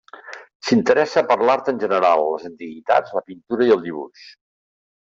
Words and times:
S'interessa 0.69 1.23
per 1.33 1.37
l'art 1.51 1.69
en 1.75 1.83
general, 1.85 2.23
les 2.31 2.49
antiguitats, 2.51 3.15
la 3.19 3.25
pintura 3.31 3.69
i 3.71 3.75
el 3.79 3.89
dibuix. 3.89 4.29